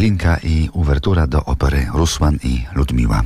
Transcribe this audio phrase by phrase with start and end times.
[0.00, 3.22] Glinka i uwertura do opery Rusłan i Ludmiła.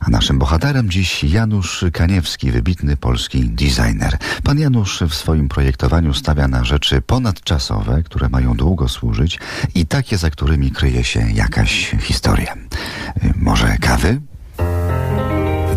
[0.00, 4.18] A naszym bohaterem dziś Janusz Kaniewski, wybitny polski designer.
[4.44, 9.38] Pan Janusz w swoim projektowaniu stawia na rzeczy ponadczasowe, które mają długo służyć
[9.74, 12.54] i takie, za którymi kryje się jakaś historia.
[13.24, 14.20] Y, może kawy?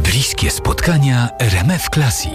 [0.03, 2.33] Bliskie spotkania RMF Classic,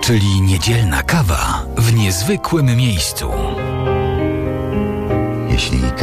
[0.00, 3.30] czyli niedzielna kawa w niezwykłym miejscu.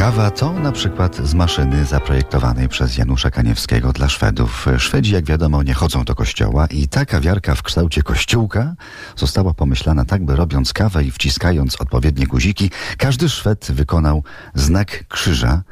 [0.00, 4.66] Kawa, to na przykład z maszyny zaprojektowanej przez Janusza Kaniewskiego dla Szwedów.
[4.78, 8.74] Szwedzi, jak wiadomo, nie chodzą do kościoła i ta kawiarka w kształcie kościółka
[9.16, 14.22] została pomyślana tak, by robiąc kawę i wciskając odpowiednie guziki, każdy Szwed wykonał
[14.54, 15.62] znak krzyża,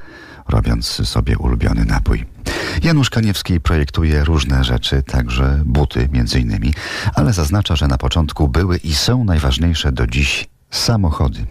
[0.49, 2.27] robiąc sobie ulubiony napój.
[2.83, 6.75] Janusz Kaniewski projektuje różne rzeczy, także buty między innymi,
[7.15, 11.47] ale zaznacza, że na początku były i są najważniejsze do dziś samochody.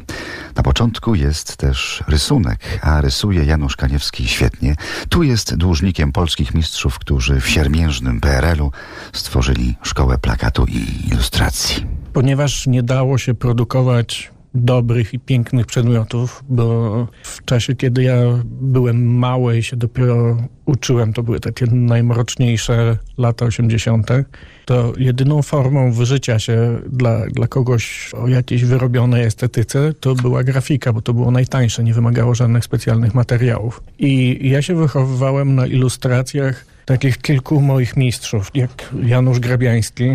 [0.56, 4.76] Na początku jest też rysunek, a rysuje Janusz Kaniewski świetnie.
[5.10, 8.72] Tu jest dłużnikiem polskich mistrzów, którzy w siermiężnym PRL-u
[9.14, 11.86] stworzyli szkołę plakatu i ilustracji.
[12.14, 14.32] Ponieważ nie dało się produkować
[14.64, 21.14] dobrych i pięknych przedmiotów, bo w czasie, kiedy ja byłem mały i się dopiero uczyłem,
[21.14, 24.12] to były takie najmroczniejsze lata 80.,
[24.66, 30.94] to jedyną formą wyżycia się dla, dla kogoś o jakiejś wyrobionej estetyce to była grafika,
[30.94, 33.84] bo to było najtańsze, nie wymagało żadnych specjalnych materiałów.
[34.00, 40.06] I ja się wychowywałem na ilustracjach takich kilku moich mistrzów, jak Janusz Grabiański,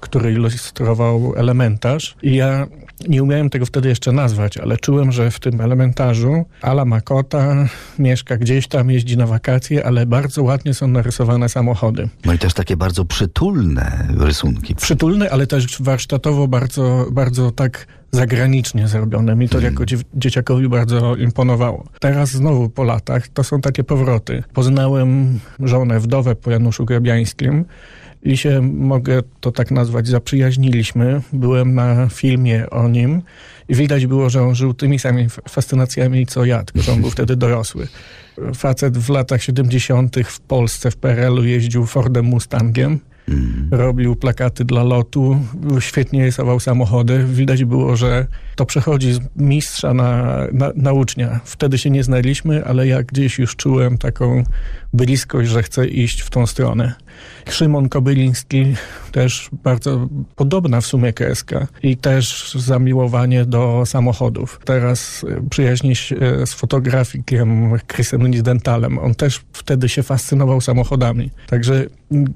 [0.00, 2.16] który ilustrował elementarz.
[2.22, 2.66] I ja
[3.08, 8.36] nie umiałem tego wtedy jeszcze nazwać, ale czułem, że w tym elementarzu Ala Makota mieszka
[8.36, 12.08] gdzieś tam, jeździ na wakacje, ale bardzo ładnie są narysowane samochody.
[12.24, 14.74] No i też takie bardzo przytulne rysunki.
[14.74, 19.36] Przytulne, ale też warsztatowo bardzo, bardzo tak zagranicznie zrobione.
[19.36, 19.72] Mi to hmm.
[19.72, 19.84] jako
[20.14, 21.84] dzieciakowi bardzo imponowało.
[22.00, 24.42] Teraz znowu po latach to są takie powroty.
[24.54, 27.64] Poznałem żonę, wdowę po Januszu Grabiańskim,
[28.22, 31.20] i się, mogę to tak nazwać, zaprzyjaźniliśmy.
[31.32, 33.22] Byłem na filmie o nim
[33.68, 37.10] i widać było, że on żył tymi samymi fascynacjami co ja, tylko że on był
[37.16, 37.88] wtedy dorosły.
[38.54, 40.16] Facet w latach 70.
[40.24, 43.00] w Polsce, w PRL-u jeździł Fordem Mustangiem
[43.70, 45.36] Robił plakaty dla lotu,
[45.80, 47.24] świetnie rysował samochody.
[47.24, 51.40] Widać było, że to przechodzi z mistrza na, na, na ucznia.
[51.44, 54.44] Wtedy się nie znaliśmy, ale ja gdzieś już czułem taką
[54.92, 56.94] bliskość, że chcę iść w tą stronę.
[57.50, 58.74] Szymon Kobyliński
[59.12, 64.60] też bardzo podobna w sumie kreska i też zamiłowanie do samochodów.
[64.64, 66.16] Teraz przyjaźni się
[66.46, 68.98] z fotografikiem Chrisem Nidentalem.
[68.98, 71.30] On też wtedy się fascynował samochodami.
[71.46, 71.86] Także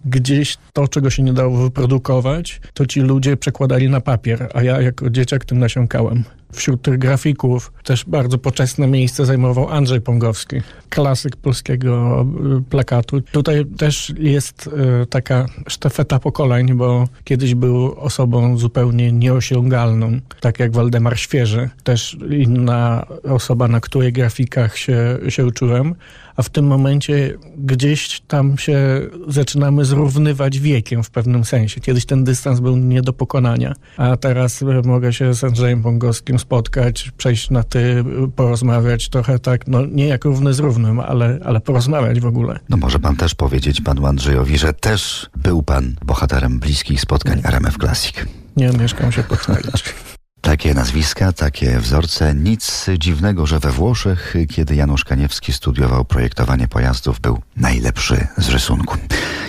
[0.05, 4.81] gdzieś to, czego się nie dało wyprodukować, to ci ludzie przekładali na papier, a ja
[4.81, 6.25] jako dzieciak tym nasiąkałem.
[6.57, 10.57] Wśród tych grafików też bardzo poczesne miejsce zajmował Andrzej Pongowski,
[10.89, 12.27] klasyk polskiego
[12.59, 13.21] y, plakatu.
[13.21, 14.67] Tutaj też jest
[15.03, 22.17] y, taka sztafeta pokoleń, bo kiedyś był osobą zupełnie nieosiągalną, tak jak Waldemar Świeży, też
[22.31, 25.95] inna osoba, na której grafikach się, się uczyłem,
[26.37, 28.79] a w tym momencie gdzieś tam się
[29.29, 31.81] zaczynamy zrównywać wiekiem w pewnym sensie.
[31.81, 37.13] Kiedyś ten dystans był nie do pokonania, a teraz mogę się z Andrzejem Pongowskim spotkać,
[37.17, 38.05] przejść na ty,
[38.37, 42.59] porozmawiać trochę tak, no nie jak równy z równym, ale, ale porozmawiać w ogóle.
[42.69, 47.77] No może pan też powiedzieć panu Andrzejowi, że też był pan bohaterem bliskich spotkań RMF
[47.79, 48.15] Classic.
[48.57, 49.85] Nie mieszkam się pochwalić.
[50.57, 52.35] Takie nazwiska, takie wzorce.
[52.35, 58.97] Nic dziwnego, że we Włoszech, kiedy Janusz Kaniewski studiował projektowanie pojazdów, był najlepszy z rysunku.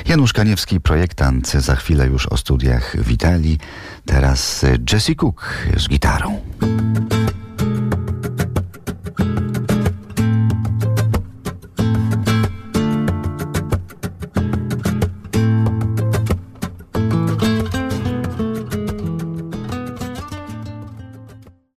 [0.07, 3.57] Janusz Kaniewski, projektant, za chwilę już o studiach w Italii.
[4.05, 5.45] Teraz Jesse Cook
[5.77, 6.39] z gitarą.